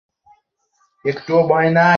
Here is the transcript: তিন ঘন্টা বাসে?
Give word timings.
তিন 1.05 1.15
ঘন্টা 1.17 1.47
বাসে? 1.49 1.87